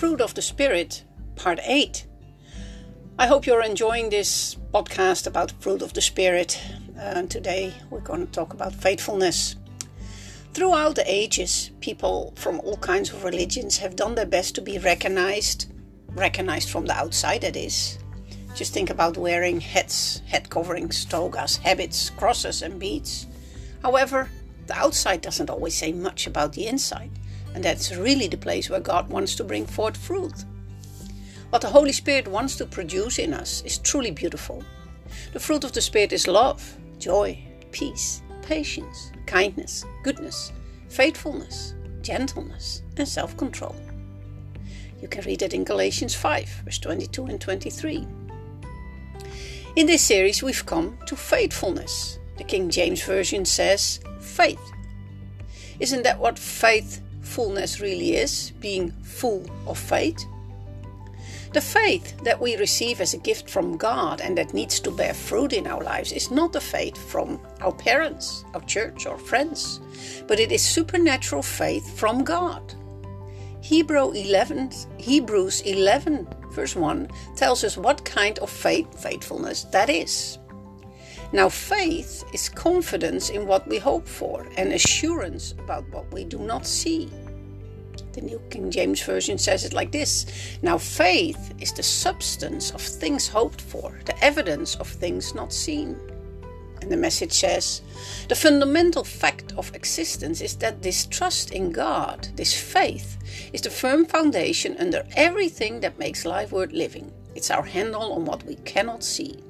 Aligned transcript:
Fruit 0.00 0.22
of 0.22 0.32
the 0.32 0.40
Spirit, 0.40 1.04
Part 1.36 1.60
8. 1.62 2.06
I 3.18 3.26
hope 3.26 3.44
you're 3.44 3.62
enjoying 3.62 4.08
this 4.08 4.56
podcast 4.72 5.26
about 5.26 5.52
Fruit 5.60 5.82
of 5.82 5.92
the 5.92 6.00
Spirit. 6.00 6.58
And 6.96 7.30
today 7.30 7.74
we're 7.90 8.00
going 8.00 8.24
to 8.26 8.32
talk 8.32 8.54
about 8.54 8.72
faithfulness. 8.72 9.56
Throughout 10.54 10.94
the 10.94 11.04
ages, 11.04 11.72
people 11.82 12.32
from 12.34 12.60
all 12.60 12.78
kinds 12.78 13.12
of 13.12 13.24
religions 13.24 13.76
have 13.76 13.94
done 13.94 14.14
their 14.14 14.24
best 14.24 14.54
to 14.54 14.62
be 14.62 14.78
recognized, 14.78 15.70
recognized 16.08 16.70
from 16.70 16.86
the 16.86 16.94
outside, 16.94 17.42
that 17.42 17.54
is. 17.54 17.98
Just 18.54 18.72
think 18.72 18.88
about 18.88 19.18
wearing 19.18 19.60
hats, 19.60 20.22
head 20.26 20.48
coverings, 20.48 21.04
togas, 21.04 21.58
habits, 21.58 22.08
crosses, 22.08 22.62
and 22.62 22.80
beads. 22.80 23.26
However, 23.82 24.30
the 24.66 24.78
outside 24.78 25.20
doesn't 25.20 25.50
always 25.50 25.74
say 25.74 25.92
much 25.92 26.26
about 26.26 26.54
the 26.54 26.68
inside. 26.68 27.10
And 27.54 27.64
that's 27.64 27.94
really 27.96 28.28
the 28.28 28.36
place 28.36 28.70
where 28.70 28.80
God 28.80 29.08
wants 29.08 29.34
to 29.36 29.44
bring 29.44 29.66
forth 29.66 29.96
fruit. 29.96 30.44
What 31.50 31.62
the 31.62 31.68
Holy 31.68 31.92
Spirit 31.92 32.28
wants 32.28 32.56
to 32.56 32.66
produce 32.66 33.18
in 33.18 33.34
us 33.34 33.62
is 33.62 33.78
truly 33.78 34.12
beautiful. 34.12 34.62
The 35.32 35.40
fruit 35.40 35.64
of 35.64 35.72
the 35.72 35.80
Spirit 35.80 36.12
is 36.12 36.28
love, 36.28 36.76
joy, 36.98 37.42
peace, 37.72 38.22
patience, 38.42 39.10
kindness, 39.26 39.84
goodness, 40.04 40.52
faithfulness, 40.88 41.74
gentleness, 42.02 42.82
and 42.96 43.08
self 43.08 43.36
control. 43.36 43.74
You 45.00 45.08
can 45.08 45.24
read 45.24 45.42
it 45.42 45.54
in 45.54 45.64
Galatians 45.64 46.14
5, 46.14 46.62
verse 46.64 46.78
22 46.78 47.24
and 47.26 47.40
23. 47.40 48.06
In 49.76 49.86
this 49.86 50.02
series, 50.02 50.42
we've 50.42 50.66
come 50.66 50.98
to 51.06 51.16
faithfulness. 51.16 52.18
The 52.36 52.44
King 52.44 52.70
James 52.70 53.02
Version 53.02 53.44
says 53.44 54.00
faith. 54.20 54.60
Isn't 55.78 56.02
that 56.02 56.18
what 56.18 56.38
faith 56.38 57.00
fullness 57.30 57.80
really 57.80 58.16
is, 58.16 58.52
being 58.60 58.90
full 59.02 59.46
of 59.66 59.78
faith. 59.78 60.24
The 61.52 61.60
faith 61.60 62.16
that 62.22 62.40
we 62.40 62.56
receive 62.56 63.00
as 63.00 63.14
a 63.14 63.18
gift 63.18 63.48
from 63.48 63.76
God 63.76 64.20
and 64.20 64.36
that 64.38 64.54
needs 64.54 64.78
to 64.80 64.90
bear 64.90 65.14
fruit 65.14 65.52
in 65.52 65.66
our 65.66 65.82
lives 65.82 66.12
is 66.12 66.30
not 66.30 66.52
the 66.52 66.60
faith 66.60 66.96
from 66.96 67.40
our 67.60 67.72
parents, 67.72 68.44
our 68.54 68.60
church, 68.62 69.06
or 69.06 69.18
friends, 69.18 69.80
but 70.28 70.38
it 70.38 70.52
is 70.52 70.62
supernatural 70.62 71.42
faith 71.42 71.98
from 71.98 72.24
God. 72.24 72.74
Hebrew 73.62 74.10
11, 74.12 74.70
Hebrews 74.98 75.60
11, 75.62 76.28
verse 76.50 76.74
1 76.74 77.08
tells 77.36 77.62
us 77.62 77.76
what 77.76 78.04
kind 78.04 78.38
of 78.40 78.50
faith, 78.50 78.86
faithfulness 79.00 79.64
that 79.72 79.90
is. 79.90 80.39
Now, 81.32 81.48
faith 81.48 82.24
is 82.34 82.48
confidence 82.48 83.30
in 83.30 83.46
what 83.46 83.68
we 83.68 83.78
hope 83.78 84.08
for 84.08 84.46
and 84.56 84.72
assurance 84.72 85.52
about 85.52 85.88
what 85.90 86.12
we 86.12 86.24
do 86.24 86.38
not 86.38 86.66
see. 86.66 87.08
The 88.12 88.20
New 88.20 88.42
King 88.50 88.70
James 88.70 89.00
Version 89.02 89.38
says 89.38 89.64
it 89.64 89.72
like 89.72 89.92
this 89.92 90.26
Now, 90.62 90.76
faith 90.76 91.54
is 91.60 91.72
the 91.72 91.84
substance 91.84 92.72
of 92.72 92.80
things 92.80 93.28
hoped 93.28 93.60
for, 93.60 93.96
the 94.06 94.24
evidence 94.24 94.74
of 94.74 94.88
things 94.88 95.32
not 95.32 95.52
seen. 95.52 95.96
And 96.82 96.90
the 96.90 96.96
message 96.96 97.32
says 97.32 97.82
The 98.28 98.34
fundamental 98.34 99.04
fact 99.04 99.52
of 99.56 99.72
existence 99.76 100.40
is 100.40 100.56
that 100.56 100.82
this 100.82 101.06
trust 101.06 101.52
in 101.52 101.70
God, 101.70 102.26
this 102.34 102.58
faith, 102.60 103.18
is 103.52 103.60
the 103.60 103.70
firm 103.70 104.04
foundation 104.04 104.76
under 104.78 105.06
everything 105.14 105.78
that 105.80 105.98
makes 105.98 106.24
life 106.24 106.50
worth 106.50 106.72
living. 106.72 107.12
It's 107.36 107.52
our 107.52 107.62
handle 107.62 108.14
on 108.14 108.24
what 108.24 108.44
we 108.44 108.56
cannot 108.56 109.04
see. 109.04 109.44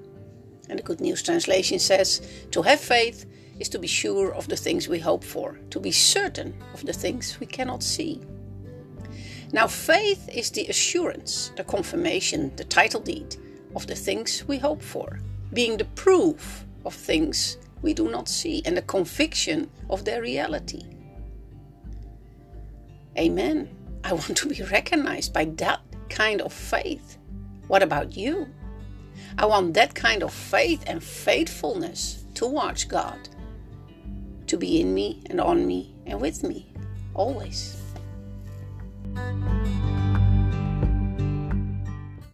And 0.71 0.79
the 0.79 0.85
Good 0.85 1.01
News 1.01 1.21
Translation 1.23 1.81
says 1.81 2.23
To 2.53 2.63
have 2.63 2.81
faith 2.81 3.27
is 3.59 3.69
to 3.71 3.79
be 3.79 3.89
sure 3.89 4.33
of 4.33 4.47
the 4.47 4.57
things 4.57 4.89
we 4.89 5.01
hope 5.01 5.25
for, 5.25 5.59
to 5.71 5.81
be 5.81 5.91
certain 5.91 6.55
of 6.73 6.87
the 6.87 6.93
things 6.93 7.39
we 7.41 7.47
cannot 7.47 7.83
see. 7.83 8.21
Now, 9.53 9.67
faith 9.67 10.29
is 10.33 10.51
the 10.51 10.67
assurance, 10.69 11.51
the 11.57 11.65
confirmation, 11.65 12.55
the 12.55 12.65
title 12.65 13.01
deed 13.01 13.37
of 13.75 13.89
the 13.89 13.97
things 13.97 14.45
we 14.47 14.59
hope 14.59 14.81
for, 14.81 15.19
being 15.53 15.77
the 15.77 15.85
proof 15.97 16.65
of 16.85 16.95
things 16.95 17.59
we 17.83 17.93
do 17.93 18.09
not 18.09 18.29
see 18.29 18.63
and 18.65 18.77
the 18.77 18.83
conviction 18.83 19.69
of 19.91 20.05
their 20.05 20.23
reality. 20.23 20.85
Amen. 23.19 23.69
I 24.05 24.13
want 24.13 24.37
to 24.37 24.49
be 24.49 24.63
recognized 24.63 25.33
by 25.33 25.47
that 25.57 25.81
kind 26.09 26.41
of 26.41 26.53
faith. 26.53 27.19
What 27.67 27.83
about 27.83 28.17
you? 28.17 28.47
I 29.39 29.47
want 29.47 29.75
that 29.75 29.95
kind 29.95 30.23
of 30.23 30.33
faith 30.33 30.85
and 30.87 31.03
faithfulness 31.03 32.25
towards 32.35 32.85
God 32.85 33.19
to 34.47 34.57
be 34.57 34.81
in 34.81 34.95
me 34.95 35.23
and 35.31 35.41
on 35.41 35.67
me 35.67 35.95
and 36.07 36.21
with 36.21 36.43
me 36.43 36.67
always. 37.15 37.77